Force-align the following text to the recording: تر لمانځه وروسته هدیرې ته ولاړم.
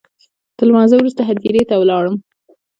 تر 0.57 0.65
لمانځه 0.69 0.95
وروسته 0.97 1.21
هدیرې 1.29 1.63
ته 1.69 1.75
ولاړم. 1.77 2.15